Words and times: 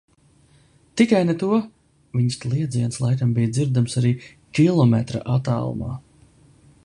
Tikai 1.01 1.19
ne 1.29 1.35
to! 1.43 1.59
viņas 2.21 2.37
kliedziens 2.45 2.99
laikam 3.05 3.37
bija 3.37 3.53
dzirdams 3.59 3.99
arī 4.03 4.13
kilometra 4.61 5.21
attālumā... 5.37 5.91